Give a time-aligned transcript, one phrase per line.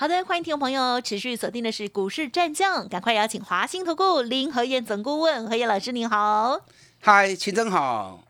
[0.00, 6.60] 好的，欢迎听众朋友持续锁定的是股市战将，赶快邀请华兴投顾林和燕总顾问何燕老师，您好。
[7.00, 8.22] 嗨，秦总好，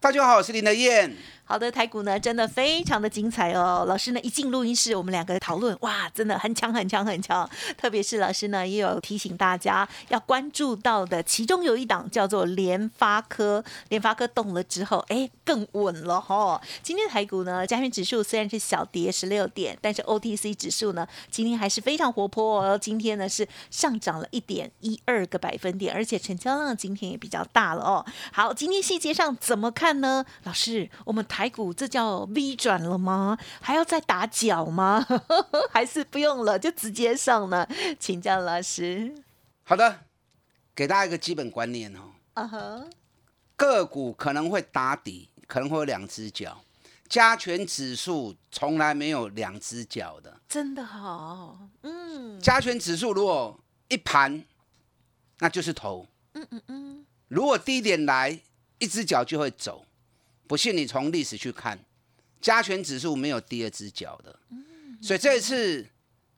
[0.00, 1.16] 大家好，我是林和燕。
[1.44, 3.84] 好的，台股呢真的非常的精彩哦。
[3.86, 7.48] 老师呢一进录音室，我们两个讨论，哇，真的很强很强很强。
[7.76, 16.58] 特别是老师呢也有提醒大家要关注到的，其中有一档叫做联发科，联发科动了之后，哎，更稳了哈。
[16.82, 22.78] 今天台股呢，加权指数虽然是小跌十六点，但是 OTC 指数呢今天还是非常活泼哦。
[22.78, 28.06] 今天呢是上涨了一点一二个百分点，而且成交量今天也比较大了哦。
[28.32, 30.24] 好，今天细节上怎么看呢？
[30.44, 33.38] 老师，我们台台股这叫 V 转了吗？
[33.62, 35.04] 还要再打脚吗？
[35.72, 37.66] 还是不用了，就直接上了？
[37.98, 39.14] 请教老师。
[39.64, 40.00] 好的，
[40.74, 42.00] 给大家一个基本观念哦。
[42.34, 42.84] 啊哈，
[43.56, 46.60] 个股可能会打底，可能会有两只脚。
[47.08, 51.58] 加权指数从来没有两只脚的，真的好。
[51.82, 53.58] 嗯，加权指数如果
[53.88, 54.44] 一盘，
[55.38, 56.06] 那就是头。
[56.34, 57.06] 嗯嗯嗯。
[57.28, 58.38] 如果低点来，
[58.78, 59.86] 一只脚就会走。
[60.52, 61.82] 不信你从历史去看，
[62.38, 64.38] 加权指数没有第二只脚的，
[65.00, 65.88] 所以这一次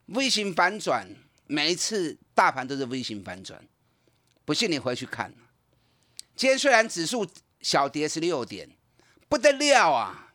[0.05, 1.05] V 型反转，
[1.47, 3.61] 每一次大盘都是 V 型反转。
[4.45, 5.33] 不信你回去看，
[6.33, 7.27] 今天虽然指数
[7.59, 8.69] 小跌十六点，
[9.27, 10.31] 不得了啊，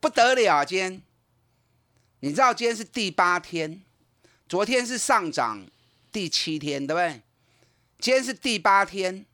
[0.00, 0.64] 不得了啊！
[0.64, 1.02] 今天
[2.20, 3.82] 你知道今天是第八天，
[4.48, 5.66] 昨天是上涨
[6.10, 7.20] 第七天，对不对？
[7.98, 9.26] 今天是第八天，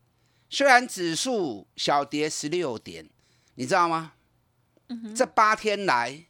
[0.51, 3.09] 虽然指数小跌十六点。
[3.57, 4.13] 你知道吗？
[5.15, 6.25] 这八天来，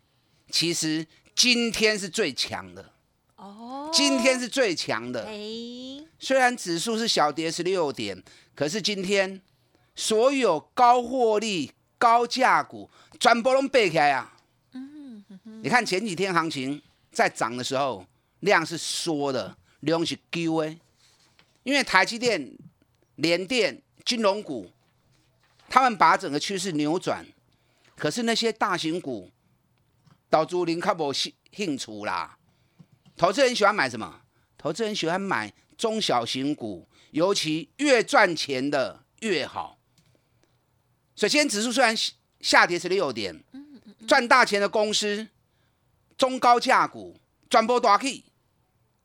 [0.48, 2.92] 其实今天是最强的。
[3.36, 5.26] 哦，今天是最强的。
[6.18, 8.22] 虽然指数是小跌十六点，
[8.54, 9.42] 可是今天
[9.94, 14.36] 所有高获利、高价股全部都背开啊。
[15.62, 16.80] 你看前几天行情
[17.10, 18.06] 在涨的时候，
[18.40, 20.78] 量是缩的，量是丢诶。
[21.64, 22.56] 因为台积电、
[23.16, 24.70] 联电、金融股。
[25.74, 27.26] 他们把整个趋势扭转，
[27.96, 29.32] 可是那些大型股，
[30.30, 32.38] 导致林卡无兴兴趣啦。
[33.16, 34.20] 投资人喜欢买什么？
[34.56, 39.76] 投资人喜欢买中小型股，尤其越赚钱的越好。
[41.16, 41.92] 所以今天指数虽然
[42.38, 43.42] 下跌是六点，
[44.06, 45.26] 赚大钱的公司，
[46.16, 47.18] 中高价股
[47.50, 48.22] 转波大 K。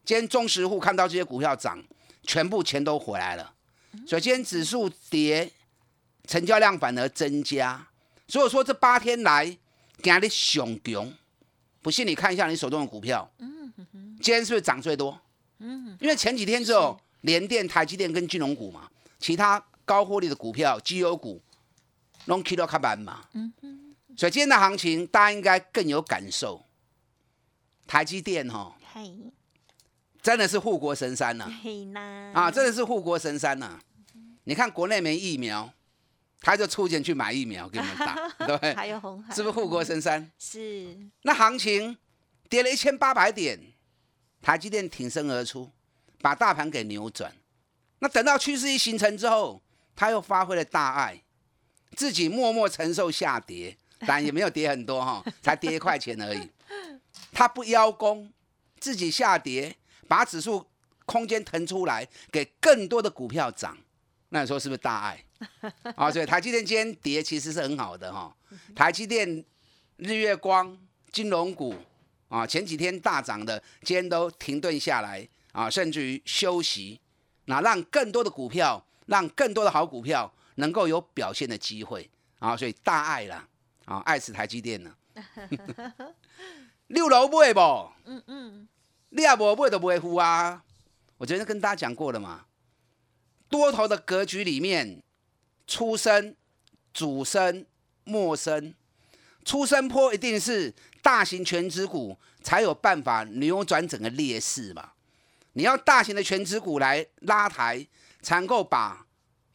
[0.04, 1.82] 今天中实户看到这些股票涨，
[2.22, 3.56] 全部钱都回来了。
[4.06, 5.50] 所以今天指数跌。
[6.30, 7.88] 成交量反而增加，
[8.28, 9.44] 所以说这八天来
[10.00, 11.12] 今日上强，
[11.82, 13.72] 不信你看一下你手中的股票，嗯
[14.22, 15.20] 今天是不是涨最多？
[15.58, 21.42] 嗯，因为前几天只有联电、台积电跟金融股嘛，其他高获利的股票、绩优股
[22.26, 23.52] 拢起到卡板嘛，嗯
[24.16, 26.64] 所以今天的行情大家应该更有感受。
[27.88, 28.76] 台积电哈，
[30.22, 31.50] 真的是护国神山呐，
[32.32, 33.80] 啊，真的是护国神山呐，
[34.44, 35.72] 你看国内没疫苗。
[36.40, 38.14] 他就出钱去买疫苗给你们打，
[38.46, 38.74] 对不对？
[38.74, 40.30] 还有红海，是不是护国神山？
[40.38, 40.96] 是。
[41.22, 41.96] 那行情
[42.48, 43.60] 跌了一千八百点，
[44.40, 45.70] 台积电挺身而出，
[46.20, 47.32] 把大盘给扭转。
[47.98, 49.60] 那等到趋势一形成之后，
[49.94, 51.22] 他又发挥了大爱，
[51.94, 53.76] 自己默默承受下跌，
[54.06, 56.50] 但也没有跌很多哈，才跌 一块钱而已。
[57.32, 58.32] 他不邀功，
[58.78, 59.76] 自己下跌，
[60.08, 60.66] 把指数
[61.04, 63.76] 空间腾出来，给更多的股票涨。
[64.30, 65.22] 那你说是不是大爱？
[65.96, 68.34] 啊，所以台积电今天跌其实是很好的哈。
[68.74, 69.44] 台积电、
[69.96, 70.76] 日月光、
[71.10, 71.74] 金融股
[72.28, 77.00] 啊，前几天大涨的，今天都停顿下来啊，甚至于休息，
[77.46, 82.08] 那让更多的股票，让更多的好股票能够有表现的机会
[82.38, 83.48] 啊，所以大爱了
[83.86, 84.96] 啊，爱死台积电了。
[86.88, 87.60] 六楼买不？
[88.04, 88.68] 嗯嗯，
[89.10, 90.62] 你也无买都不会付啊。
[91.18, 92.46] 我昨天跟大家讲过了嘛。
[93.48, 95.02] 多头的格局里面，
[95.70, 96.34] 出生、
[96.92, 97.64] 主升、
[98.02, 98.74] 末升，
[99.44, 104.94] 出生坡一定是大型全指股才有办法扭转整个劣势嘛？
[105.52, 107.86] 你要大型的全指股来拉抬，
[108.20, 109.06] 才能够把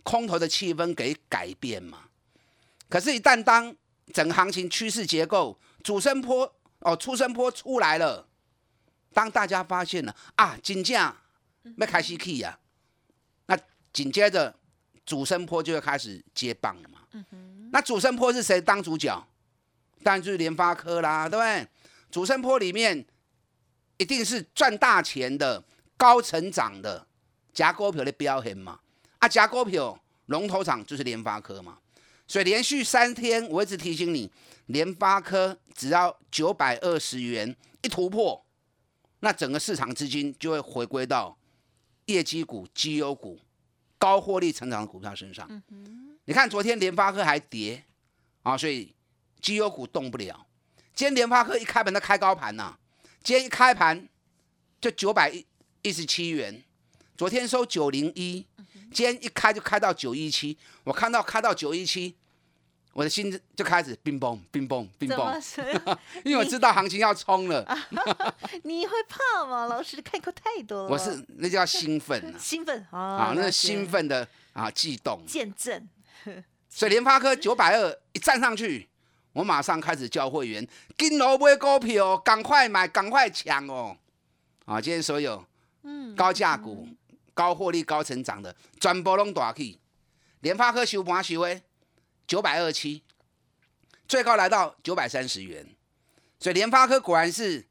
[0.04, 2.06] 空头的气氛给改变嘛？
[2.88, 3.76] 可是，一旦当
[4.14, 8.26] 整个行情趋势结构主升坡哦，出生坡出来了，
[9.14, 11.18] 当大家发现了啊，金价
[11.78, 12.58] 要开始起呀。
[13.92, 14.54] 紧接着，
[15.06, 17.00] 主升坡就会开始接棒了嘛。
[17.72, 19.26] 那主升坡是谁当主角？
[20.04, 21.68] 当然就是联发科啦，对不对？
[22.12, 23.06] 主升坡里面
[23.98, 25.64] 一定是赚大钱的、
[25.98, 27.06] 高成长的
[27.54, 28.80] 夹股票的标很嘛。
[29.20, 29.98] 啊，夹股票
[30.28, 31.78] 龙头厂就是联发科嘛。
[32.28, 34.32] 所以连续三天，我一直提醒你，
[34.68, 38.44] 联发科只要九百二十元一突破，
[39.20, 41.38] 那整个市场资金就会回归到
[42.06, 43.40] 业绩股、绩优股、
[44.06, 45.50] 高获利成长的股票身上。
[46.26, 47.84] 你看昨天联发科还跌
[48.44, 48.94] 啊，所以
[49.42, 50.46] 绩优股动不了。
[50.94, 52.78] 今天联发科一开盘它开高盘呐，
[53.24, 54.08] 今天一开盘
[54.80, 55.44] 就九百一
[55.82, 56.64] 一十七元，
[57.18, 58.46] 昨天收九零一。
[58.94, 62.16] 今天一开就开到九一七，我看到开到九一七，
[62.96, 65.42] 我的心就开始冰崩冰崩冰崩，
[66.24, 67.62] 因为我知道行情要冲了。
[68.64, 69.66] 你会怕吗？
[69.68, 70.88] 老师看过太多了。
[70.88, 75.22] 我是那叫兴奋 兴奋啊，啊，那兴奋的啊，悸动。
[75.28, 75.86] 见证。
[76.70, 78.88] 所以联发科九百二一站上去，
[79.34, 80.66] 我马上开始教会员，
[80.96, 83.98] 跟楼买股票，赶快买，赶快抢哦！
[84.64, 85.46] 啊，今天所有
[85.84, 86.88] 嗯高价股。
[87.34, 89.78] 高获利、高成长的，全部拢大起。
[90.40, 91.62] 联发科收盘收诶
[92.28, 93.04] 九百二七，
[94.08, 95.68] 最高来到九百三十元。
[96.40, 97.66] 所以联发科果然是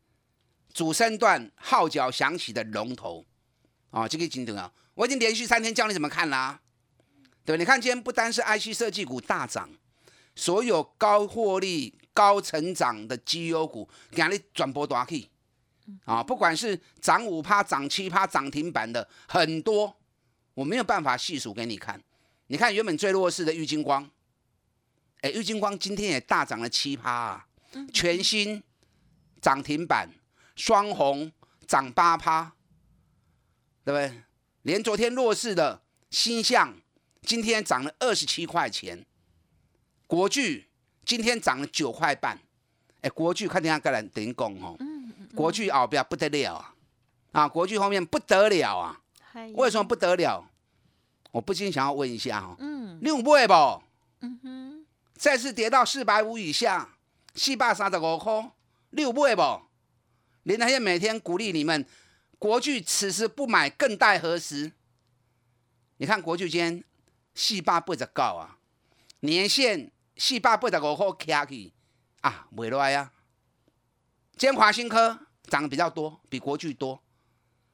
[0.73, 3.25] 主升段号角响起的龙头
[3.91, 4.09] 啊！
[4.09, 6.61] 这个金等啊，我已经连续三天教你怎么看啦，
[7.45, 7.61] 对吧？
[7.61, 9.71] 你看今天不单是 IC 设计股大涨，
[10.35, 15.31] 所有高获利、高成长的绩优股，今日全部大起。
[16.07, 19.95] 啊，不管是涨五趴、涨七趴、涨停板的很多，
[20.55, 22.03] 我没有办法细数给你看。
[22.47, 24.11] 你看原本最弱势的玉金光，
[25.25, 27.47] 哎，玉金光今天也大涨了七趴啊，
[27.95, 28.63] 全新
[29.41, 30.07] 涨停板，
[30.55, 31.33] 双红
[31.67, 32.53] 涨八趴，
[33.83, 34.23] 对不对？
[34.65, 35.81] 连昨天弱势的
[36.11, 36.75] 星象，
[37.23, 39.07] 今天涨了二十七块钱，
[40.07, 40.69] 国巨
[41.07, 42.39] 今天涨了九块半，
[43.01, 44.77] 哎，国巨看天下个人等于讲哦。
[45.35, 46.75] 国巨后边不得了啊！
[47.33, 49.01] 啊，国巨后面不得了啊！
[49.55, 50.47] 为什么不得了？
[51.31, 53.83] 我不禁想要问一下哦，嗯，你有买不？
[54.21, 54.74] 嗯哼，
[55.25, 56.87] 再次跌到四百五以下，
[57.35, 58.53] 四百三十五块，
[58.91, 59.63] 你有买不？
[60.43, 61.87] 林台燕每天鼓励你们，
[62.39, 64.71] 国巨此时不买更待何时？
[65.97, 66.85] 你看国巨今天
[67.35, 68.59] 四百八十九啊，
[69.21, 71.73] 年限四百八十五块卡起
[72.21, 73.11] 啊，未来啊！
[74.37, 77.03] 今华新科涨得比较多，比国巨多。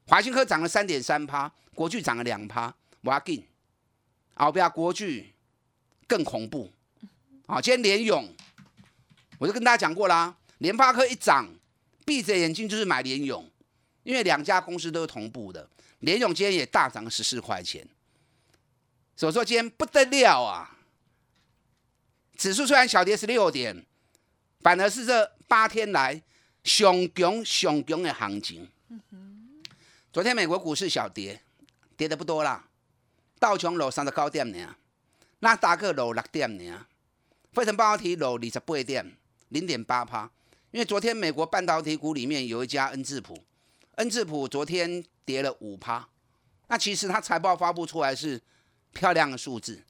[0.06, 2.73] 华新科涨了三点三趴，国巨涨了两趴。
[3.00, 3.44] 我要进，
[4.37, 5.35] 后边国巨
[6.06, 6.73] 更恐怖。
[7.50, 8.32] 啊，今天联勇，
[9.37, 11.52] 我就跟大家讲过啦，联发科一涨，
[12.06, 13.50] 闭着眼睛就是买联勇，
[14.05, 15.69] 因为两家公司都是同步的。
[15.99, 17.85] 联勇今天也大涨十四块钱，
[19.17, 20.79] 所以说今天不得了啊！
[22.37, 23.85] 指数虽然小跌十六点，
[24.61, 26.23] 反而是这八天来。
[26.62, 28.69] 上强上强的行情。
[30.12, 31.41] 昨天美国股市小跌，
[31.97, 32.69] 跌的不多啦。
[33.38, 34.76] 道琼落三十九点呢，
[35.38, 36.87] 纳达克落六点呢，
[37.52, 39.17] 费城半导体落二十八点，
[39.49, 40.31] 零点八趴。
[40.70, 43.37] 因为昨天美国半导体股里面有一家恩智浦，
[43.97, 46.08] 恩智浦昨天跌了五趴。
[46.69, 48.41] 那其实它财报发布出来是
[48.93, 49.82] 漂亮的数字，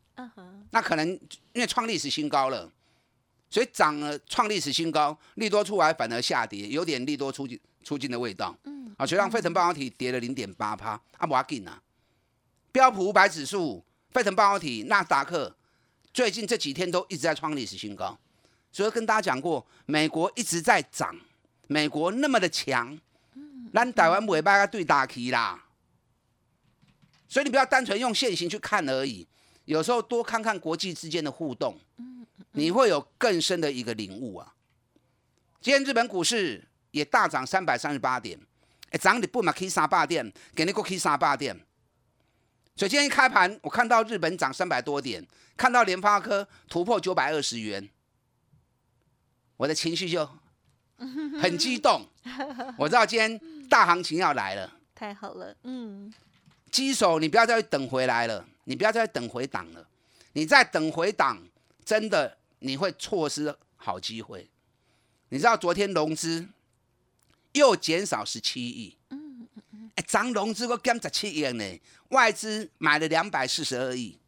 [0.71, 1.07] 那可能
[1.53, 2.71] 因为创历史新高了。
[3.51, 8.57] 所以涨了，创历史新高，利多出来反而下跌，有点利多出进出尽的味道。
[8.65, 10.91] 嗯，啊，所以让费城半导体跌了零点八趴。
[11.19, 11.83] 啊，不要紧啊。
[12.73, 15.55] 标普五百指数、费城半导体、纳斯达克
[16.13, 18.19] 最近这几天都一直在创历史新高。
[18.73, 21.17] 所以跟大家讲过，美国一直在涨，
[21.67, 22.99] 美国那么的强，
[23.73, 25.65] 咱台湾尾巴对打起啦。
[27.29, 29.27] 所以你不要单纯用现行去看而已，
[29.65, 31.79] 有时候多看看国际之间的互动。
[32.53, 34.55] 你会有更深的一个领悟啊！
[35.61, 38.37] 今天日本股市也大涨三百三十八点，
[38.91, 41.57] 哎，涨你不买 K 三八点，给你个 K 三八点。
[42.81, 45.23] 所以今天一开盘，我看到日本涨三百多点，
[45.55, 47.87] 看到联发科突破九百二十元，
[49.59, 50.27] 我的情绪就
[51.43, 52.09] 很激动。
[52.79, 56.11] 我知道今天大行情要来了，太好了，嗯，
[56.71, 59.87] 基手你不要再等回来了，你不要再等回档了，
[60.33, 61.37] 你再等回档，
[61.85, 62.39] 真的。
[62.63, 64.51] 你会错失好机会。
[65.31, 66.47] 你知道昨天融资
[67.53, 68.99] 又减少十七亿，
[70.03, 71.81] 涨融资个减十七亿呢，
[72.11, 74.19] 外资买了两百四十二亿，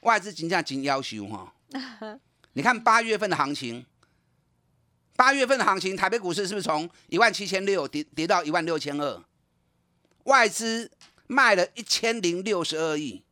[0.00, 1.54] 外资金价真要求哈。
[2.52, 3.84] 你看八月份的行情，
[5.16, 9.22] 八月份的行情，台北股市是不是从一万七千六跌跌到一万六千二？
[10.24, 10.90] 外资
[11.26, 13.22] 卖了一千零六十二亿，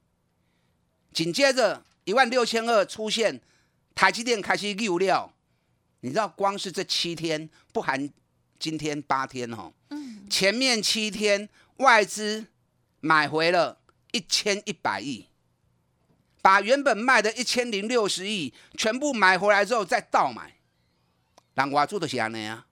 [1.12, 3.40] 紧接着一万六千二出现，
[3.94, 5.32] 台积电开始溜料。
[6.00, 8.08] 你知道，光是这七天，不含
[8.58, 9.72] 今天八天哦，
[10.28, 12.46] 前面七天外资
[13.00, 13.78] 买回了
[14.12, 15.26] 一千一百亿，
[16.42, 20.54] 把原本卖的一千零六十亿全部买回来之后再倒买。
[21.54, 22.66] 让我做的是安尼啊，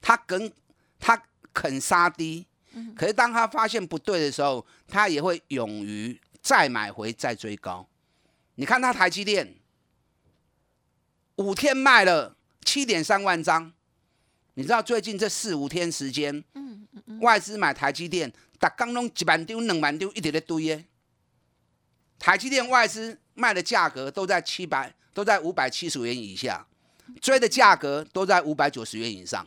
[0.00, 0.52] 他肯
[0.98, 2.46] 他肯杀低，
[2.96, 7.88] 可是当他发现不对的时候，他也会勇于再买回再追高。
[8.56, 9.54] 你看他台积电。
[11.36, 13.72] 五天卖了七点三万张，
[14.54, 20.84] 你知道最近这四五天时间，嗯嗯外资买台积电，打刚弄一万丢两万丢一点的堆耶。
[22.18, 26.66] 台积电外资卖的价格都在七百，都在五百七十元以下，
[27.20, 29.46] 追的价格都在五百九十元以上。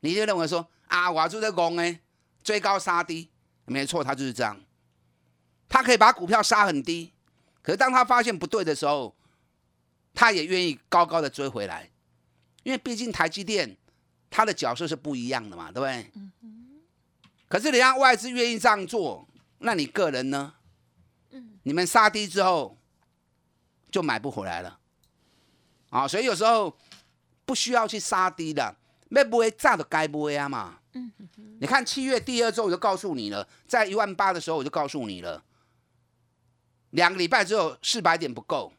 [0.00, 1.98] 你就认为说啊，我就在讲哎，
[2.44, 3.30] 追高杀低，
[3.64, 4.60] 没错，他就是这样。
[5.68, 7.12] 他可以把股票杀很低，
[7.62, 9.16] 可是当他发现不对的时候，
[10.14, 11.90] 他也愿意高高的追回来，
[12.62, 13.76] 因为毕竟台积电
[14.36, 16.12] 它的角色是不一样的嘛，对不对？
[17.48, 19.26] 可是你家外资愿意这样做，
[19.60, 20.52] 那你个人呢？
[21.62, 22.76] 你们杀低之后
[23.90, 24.78] 就买不回来了，
[25.88, 26.06] 啊！
[26.06, 26.76] 所以有时候
[27.46, 28.76] 不需要去杀低的，
[29.08, 30.80] 没不会炸的该不会啊嘛。
[31.58, 35.42] 你看七月第二周我就告诉你了，在一万八的时候我就告诉你了，
[36.90, 38.70] 两个礼拜之后四百点不够。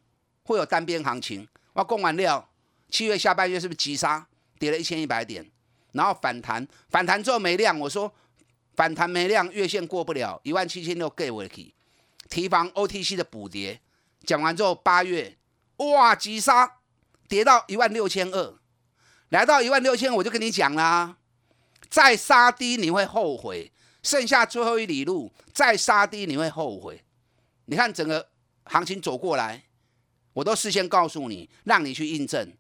[0.43, 2.47] 会有单边行情，我供完料，
[2.89, 4.27] 七月下半月是不是急杀，
[4.59, 5.49] 跌了一千一百点，
[5.93, 8.13] 然后反弹，反弹之后没量，我说
[8.75, 11.73] 反弹没量，月线过不了一万七千六给回去，
[12.29, 13.79] 提防 OTC 的补跌。
[14.25, 15.37] 讲完之后八月，
[15.77, 16.79] 哇急杀，
[17.27, 18.57] 跌到一万六千二，
[19.29, 21.17] 来到一万六千，我就跟你讲啦，
[21.89, 23.71] 再杀低你会后悔，
[24.03, 27.03] 剩下最后一里路，再杀低你会后悔。
[27.65, 28.29] 你看整个
[28.65, 29.63] 行情走过来。
[30.33, 32.53] 我都事先告诉你，让你去印证。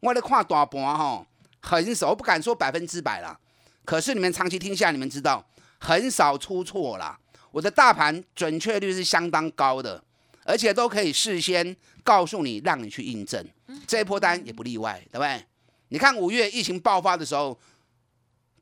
[0.00, 1.26] 我的看大盘哈，
[1.60, 3.38] 很少，我不敢说百分之百啦。
[3.84, 5.44] 可是你们长期听下，你们知道
[5.78, 7.18] 很少出错啦。
[7.50, 10.02] 我的大盘准确率是相当高的，
[10.44, 11.74] 而且都可以事先
[12.04, 13.44] 告诉你，让你去印证。
[13.86, 15.44] 这一波单也不例外，对不对？
[15.88, 17.58] 你看五月疫情爆发的时候，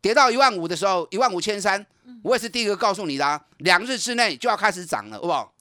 [0.01, 1.85] 跌到一万五的时候，一万五千三，
[2.23, 5.53] 我也是第一个告诉你的，两日之内就要开始涨了，好不好？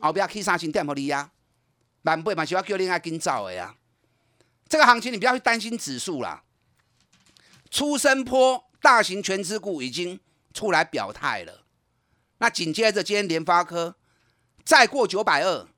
[0.00, 1.30] 后边 K 三星电摩利亚。
[2.02, 3.74] 万八嘛，喜欢叫另外跟走的呀。
[4.70, 6.44] 这个行情你不要去担心指数啦。
[7.70, 10.18] 出生坡大型全资股已经
[10.54, 11.66] 出来表态了。
[12.38, 13.96] 那紧接着今天联发科
[14.64, 15.68] 再过九百二，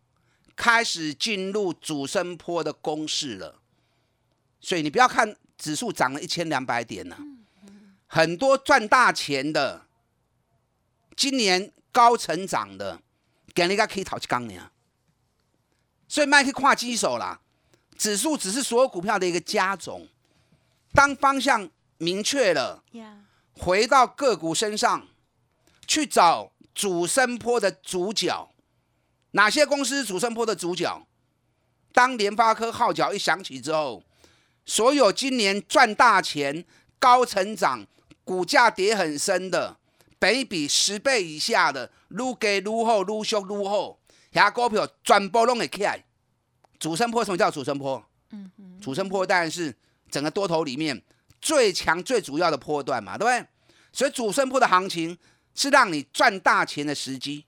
[0.54, 3.60] 开始进入主升坡的攻势了。
[4.60, 7.16] 所以你不要看指数涨了一千两百点呢，
[8.06, 9.86] 很多赚大钱的，
[11.16, 13.00] 今年高成长的，
[13.54, 14.70] 给人家可以讨去杠呢。
[16.06, 17.40] 所以卖去跨基手啦，
[18.02, 20.08] 指数只是所有股票的一个加总。
[20.92, 22.82] 当方向明确了，
[23.52, 25.06] 回到个股身上
[25.86, 28.50] 去找主升坡的主角，
[29.30, 31.06] 哪些公司主升坡的主角？
[31.92, 34.02] 当联发科号角一响起之后，
[34.66, 36.64] 所有今年赚大钱、
[36.98, 37.86] 高成长、
[38.24, 39.76] 股价跌很深的，
[40.18, 44.00] 北比十倍以下的，撸给撸后撸修撸后。
[44.32, 46.04] 遐股票全部拢会起来，
[46.82, 48.04] 主升坡什么叫主升坡？
[48.30, 49.72] 嗯嗯，主升坡当然是
[50.10, 51.00] 整个多头里面
[51.40, 53.46] 最强最主要的波段嘛，对不对？
[53.92, 55.16] 所以主升坡的行情
[55.54, 57.44] 是让你赚大钱的时机。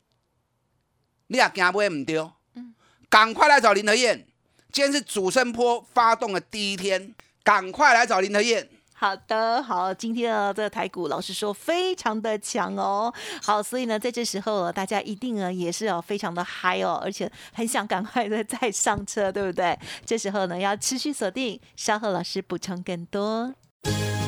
[1.26, 2.32] 你也惊买唔丢？
[2.54, 2.76] 嗯，
[3.08, 4.24] 赶快来找林德燕，
[4.70, 7.12] 今天是主升坡发动的第一天，
[7.42, 8.70] 赶快来找林德燕。
[8.96, 13.12] 好的，好，今天呢这个台股，老师说非常的强哦。
[13.42, 19.78] 好，所以呢，在这时候，大家一定呢也是哦非常的嗨哦，而且很想赶快的再上车，对不对？
[20.06, 23.52] 这时候呢，要持续锁定，稍后老师补充更多。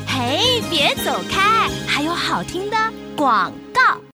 [0.06, 2.76] 嘿，别走开，还有好听的
[3.16, 4.05] 广告。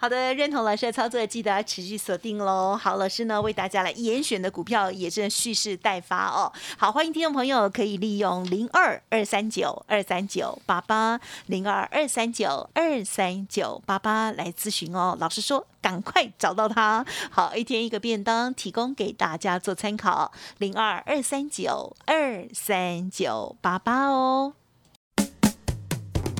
[0.00, 2.74] 好的，认同老师的操作，记得持续锁定喽。
[2.74, 6.50] 好，老师呢为大家来严选的股票也正蓄势待发哦。
[6.78, 15.14] 好，欢迎听众朋友可以利用零二二三九二三九八八零二二三九二三九八八来咨询哦。
[15.20, 17.04] 老师说，赶快找到他。
[17.30, 20.32] 好，一天一个便当，提供给大家做参考。
[20.56, 24.54] 零二二三九二三九八八哦。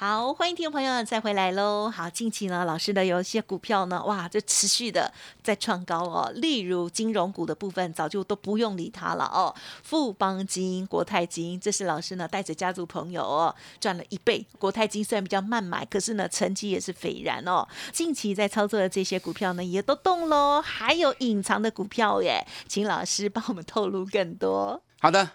[0.00, 1.90] 好，欢迎听众朋友再回来喽。
[1.90, 5.12] 好，近期呢，老师的有一些股票呢，哇，就持续的
[5.42, 6.30] 在创高哦。
[6.36, 9.52] 例如金融股的部分，早就都不用理它了哦。
[9.82, 14.46] 富邦金、国泰金，这是老师呢带着家族朋友哦赚了一倍。
[14.56, 17.66] 国泰金虽然比较慢买，可是呢成绩也是斐然哦。
[17.90, 20.62] 近期在操作的这些股票呢，也都动喽。
[20.62, 24.80] 还有隐藏的股票耶，请老师帮我们透露更多。
[25.00, 25.30] 好的，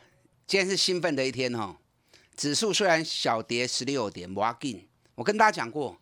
[0.48, 1.76] 今天是兴奋的一天哈、
[2.36, 4.88] 指数虽然小跌十六点，不要紧。
[5.16, 5.96] 我跟大家讲过，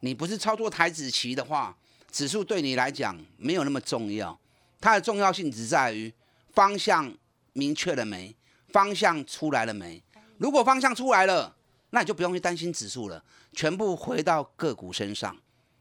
[0.00, 1.76] 你不是操作台子期的话，
[2.10, 4.38] 指数对你来讲没有那么重要。
[4.80, 6.12] 它的重要性只在于
[6.52, 7.12] 方向
[7.52, 8.34] 明确了没，
[8.68, 10.02] 方向出来了没。
[10.38, 11.56] 如果方向出来了，
[11.90, 15.36] 那你就不用去担心指数了，全部回到个股身上。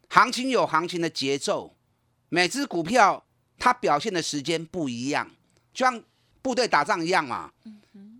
[0.09, 1.75] 行情有行情的节奏，
[2.29, 3.25] 每只股票
[3.57, 5.29] 它表现的时间不一样，
[5.73, 6.01] 就像
[6.45, 7.51] 部队打仗一样嘛。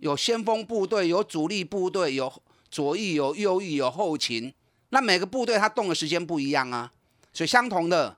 [0.00, 4.52] 有先锋部队，有主力部队，有左翼，有右翼，有后勤。
[4.88, 6.90] 那每个部队它动的时间不一样啊，
[7.32, 8.16] 所以相同的，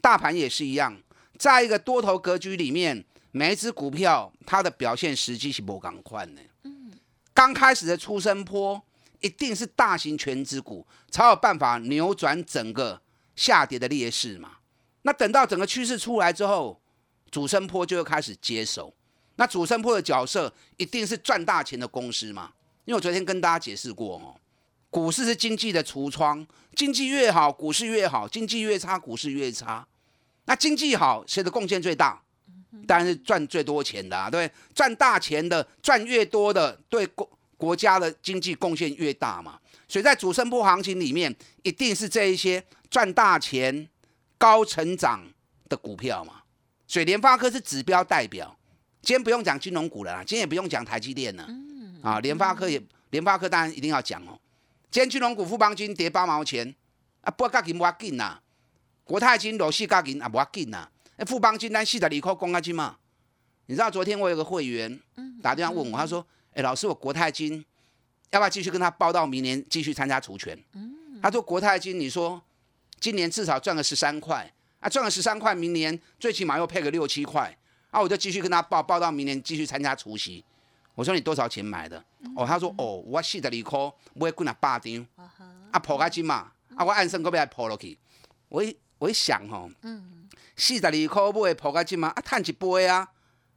[0.00, 0.96] 大盘也是一样，
[1.38, 6.40] 在一个多头格局里面，每一只股票它的表现时机是不赶快的。
[7.34, 8.82] 刚开始的出生坡
[9.20, 12.98] 一定是大型全指股才有办法扭转整个
[13.36, 14.52] 下跌的劣势嘛。
[15.02, 16.80] 那等到整个趋势出来之后，
[17.30, 18.94] 主升坡就会开始接手。
[19.40, 22.52] 那主升坡的角色一定是赚大钱的公司嘛？
[22.84, 24.36] 因为我昨天跟大家解释过哦，
[24.90, 29.86] 股市是经济的橱窗，经济越好，股市越好；经济越差，股市越差。
[30.44, 32.20] 那经济好，谁的贡献最大？
[32.86, 34.54] 当然是赚最多钱的啊，对不对？
[34.74, 37.26] 赚大钱的，赚越多的，对国
[37.56, 39.58] 国家的经济贡献越大嘛。
[39.88, 43.88] 所以在主升波行情里面，一定是这一些赚大钱、
[44.36, 45.26] 高成长
[45.66, 46.42] 的股票嘛。
[46.86, 48.54] 所以联发科是指标代表。
[49.02, 51.48] 今天不用讲金融股了啦，今天也不用讲台积电了。
[52.02, 54.38] 啊，联发科也，联发科当然一定要讲哦。
[54.90, 56.74] 今天金融股富邦金跌八毛钱，
[57.22, 58.40] 啊，不要紧，不要紧呐。
[59.04, 60.88] 国泰金落四角银啊，不要紧呐。
[61.16, 62.96] 那富邦金单四十二块公啊金嘛。
[63.66, 65.00] 你知道昨天我有个会员
[65.42, 67.64] 打电话问我，他说：“哎，老师，我国泰金
[68.30, 70.58] 要不要继续跟他报到明年继续参加除权？”
[71.22, 72.40] 他说：“国泰金，你说
[72.98, 77.56] 今年至少赚个十三块啊，赚个十三块，明年最起码又配个六七块。”
[77.90, 80.44] 啊，我就继续跟他报，报到明年继续参加除夕。
[80.94, 82.02] 我说你多少钱买的？
[82.36, 85.06] 哦，他说哦，我四十二块买几啊八张，
[85.70, 87.98] 啊破个金嘛，啊我按算个要破落去。
[88.48, 89.70] 我一我一想吼，
[90.56, 93.08] 四十二块买破个金嘛，啊赚一杯啊，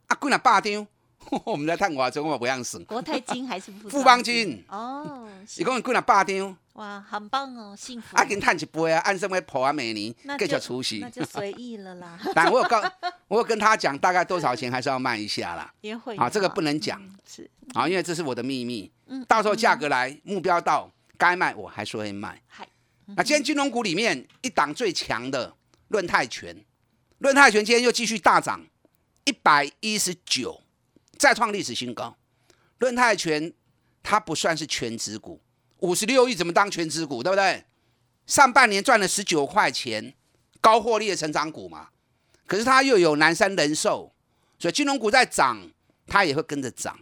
[0.06, 0.86] 啊几啊八张，
[1.44, 2.82] 我们在赚偌少，我不样省。
[2.84, 8.16] 国泰金还是富富邦金哦，是一共几啊百张，哇，很棒哦，幸福。
[8.16, 11.10] 啊，跟探一杯啊，按升要破啊每年那继续就除夕那。
[11.10, 12.82] 就随意了啦， 但我有告，
[13.28, 15.72] 我有跟他讲大概多少钱，还是要卖一下啦。
[15.80, 17.00] 也会啊，这个不能讲。
[17.02, 18.90] 嗯是啊，因为这是我的秘密。
[19.06, 22.40] 嗯到时候价格来，目标到，该卖我还是会卖。
[22.46, 22.66] 嗨，
[23.16, 25.54] 那今天金融股里面一档最强的
[25.88, 26.56] 论泰拳，
[27.18, 28.60] 论泰拳今天又继续大涨，
[29.24, 30.60] 一百一十九，
[31.18, 32.16] 再创历史新高。
[32.78, 33.52] 润泰拳
[34.02, 35.40] 它不算是全指股，
[35.78, 37.64] 五十六亿怎么当全值股，对不对？
[38.26, 40.14] 上半年赚了十九块钱，
[40.60, 41.88] 高获利的成长股嘛。
[42.46, 44.12] 可是它又有南山人寿，
[44.58, 45.70] 所以金融股在涨，
[46.06, 46.98] 它也会跟着涨。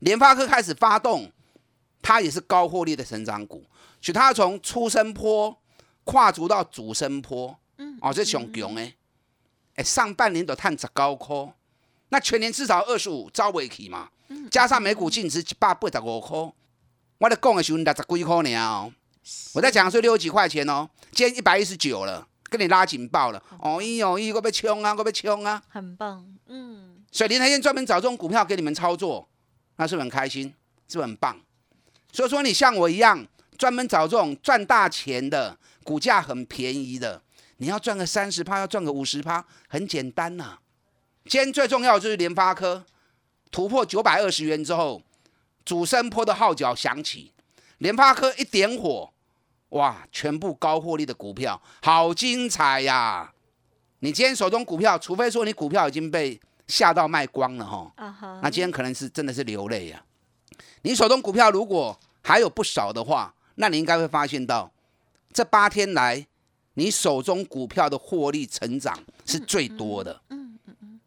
[0.00, 1.32] 联发科开始发动，
[2.02, 3.64] 它也是高获利的成长股，
[4.02, 5.58] 所以它从出生坡
[6.04, 8.94] 跨足到主升坡，嗯，哦，这上强诶，
[9.76, 11.54] 哎，上半年都探十高块，
[12.10, 14.08] 那全年至少二十五招尾起嘛，
[14.50, 16.38] 加上每股净值一百八十五块，
[17.18, 18.92] 我在讲的时候六十几块呢哦，
[19.54, 23.80] 我在讲的时候六十几块钱哦，今天一百一十九了，跟你拉警报了，哦。
[23.80, 29.28] 咦哦咦，我被冲啊，我被冲啊，很棒，嗯，所以林台燕专门找这种股票给你们操作，
[29.76, 30.52] 那是不是很开心？
[30.88, 31.40] 是不是很棒？
[32.12, 37.20] 所以说你像我一样，专门找这种赚大钱的，股价很便宜的，
[37.56, 40.58] 你要赚个三十趴，要赚个五十趴，很简单呐、
[41.26, 42.84] 今天最重要的就是联发科
[43.50, 45.00] 突破九百二十元之后，
[45.64, 47.32] 主升坡的号角响起，
[47.78, 49.10] 联发科一点火，
[49.70, 53.32] 哇，全部高获利的股票，好精彩呀！
[54.00, 57.90] 你今天手中股票，除非说你股票已经被吓到卖光了哈，
[58.42, 60.04] 那今天可能是真的是流泪呀、
[60.82, 64.70] 你手中股票如果还有不少的话，那你应该会发现到，
[65.32, 66.26] 这八天来
[66.74, 70.20] 你手中股票的获利成长是最多的。
[70.28, 70.43] 嗯嗯嗯。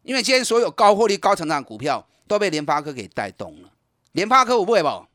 [0.07, 3.69] 因为今天所有高获利、高成长的股票都被联发科给带动了。
[4.13, 5.05] 联发科我不会不？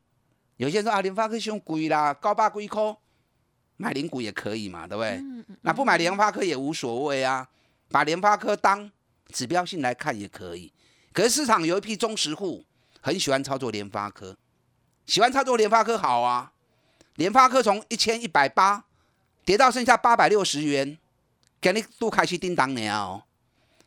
[0.58, 2.94] 有些人说啊，联发科凶贵啦，高八贵科，
[3.78, 5.18] 买零股也可以嘛，对不对？
[5.62, 7.48] 那不买联发科也无所谓啊，
[7.88, 8.92] 把联发科当
[9.30, 10.70] 指标性来看也可以。
[11.10, 12.62] 可是市场有一批忠实户
[13.00, 14.36] 很喜欢操作联发科，
[15.06, 16.52] 喜欢操作联发科好啊。
[17.14, 18.84] 联发科从一千一百八
[19.46, 20.98] 跌到剩下八百六十元，
[21.62, 23.22] 给你都开始叮当了哦。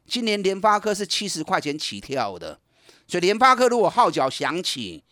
[0.07, 2.59] 今年联发科是七十块钱起跳的，
[3.07, 5.03] 所以联发科如果号角响起，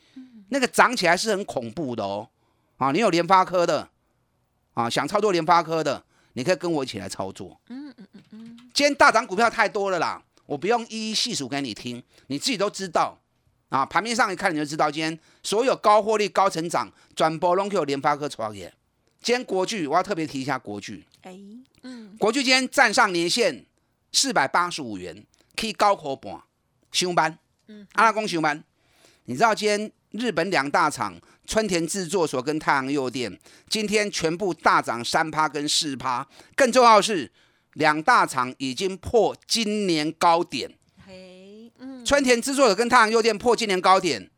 [0.50, 2.30] 那个涨起来是很恐怖的哦。
[2.78, 3.90] 啊，你有联发科的
[4.74, 6.04] 啊，想操作联发科的，
[6.34, 7.60] 你可以跟我一起来操作。
[7.70, 8.58] 嗯嗯嗯嗯。
[8.74, 13.20] 今天大涨股票太多了啦，我不用一一细数给你听，你自己都知道。
[13.70, 18.72] 啊，盘面上一看你就知道，今天所有高获利、高成长转播拢有联发科创业。
[19.20, 21.04] 今天国巨，我要特别提一下国巨。
[21.22, 21.36] 哎，
[21.82, 23.66] 嗯，国巨今天站上年线
[24.14, 25.26] 四百八十五元，
[25.58, 26.40] 可以高口半
[26.92, 27.38] 上班。
[27.68, 28.64] 嗯，阿拉公上班。
[29.26, 37.32] 你知道今天日本两大厂春田制作所跟太阳诱电今天全部大涨三趴跟四趴，更重要的是
[37.74, 40.72] 两大厂已经破今年高点。
[41.06, 44.30] 嘿，嗯，春田制作所跟太阳诱电破今年高点，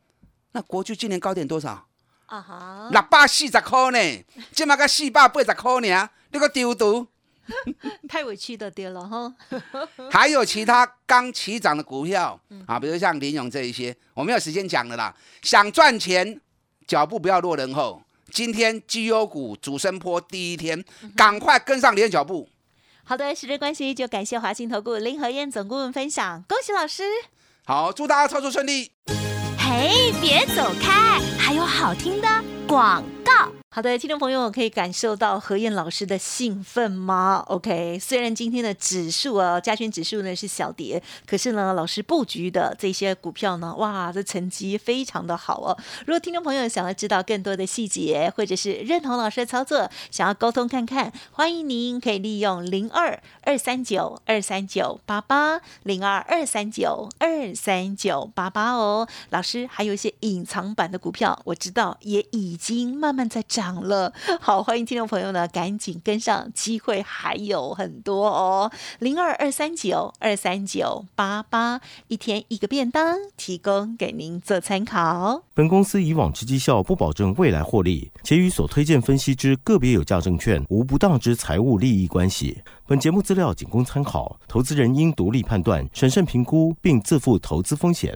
[0.51, 1.88] 那国巨今年高点多少？
[2.27, 7.07] 啊哈，六百四十块呢，今麦个四百八十块呢，你个丢毒。
[8.08, 9.34] 太委屈的跌了哈。
[10.12, 15.15] 还有其他刚起涨的股票啊，比如像林勇这一些，我没有时间讲了啦。
[15.41, 16.39] 想赚钱，
[16.88, 18.01] 脚步不要落人后。
[18.31, 20.84] 今天绩优股主升坡第一天，
[21.15, 22.49] 赶快跟上连脚步。
[23.03, 27.03] 好的，时间关系，就感谢华信投顾林和燕总顾问分享，恭喜老师。
[27.65, 28.91] 好，祝大家操作顺利。
[29.58, 32.27] 嘿，别走开，还有好听的
[32.67, 33.51] 广告。
[33.71, 45.78] 好的，听众朋友可以感受到何燕老师的兴奋吗？OK，虽然今天的指数啊，加权指数呢是小跌，可是呢，老师布局的这些股票呢，哇，这成绩非常的好哦。
[46.08, 59.06] 如果听众朋友想要知道更多的细节，或者是认同老师的操作，想要沟通看看，欢迎您可以利用零二二三九二三九八八零二二三九二三九八八哦。
[59.32, 64.13] 老师还有一些隐藏版的股票，我知道也已经慢慢在涨涨了。
[64.39, 68.71] 好，欢迎听众朋友呢，赶紧跟上，机会还有很多哦。
[68.99, 75.41] 零二二三九二三九八八，一天一个便当，提供给您做参考。
[75.56, 82.62] 本公司以往之绩效不保证未来获利，且与所推荐分析之个别有价证券无不当之财务利益关系。
[82.86, 88.15] 本节目资料仅供参考，投资人应独立判断、审慎评估，并自负投资风险。